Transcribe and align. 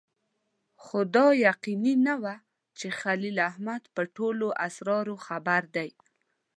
خو 0.83 0.99
دا 1.15 1.27
یقیني 1.47 1.93
نه 2.07 2.15
وه 2.21 2.35
چې 2.77 2.87
خلیل 2.99 3.37
احمد 3.49 3.83
په 3.95 4.01
ټولو 4.15 4.47
اسرارو 4.67 5.15
خبر 5.25 5.61
دی. 5.75 5.89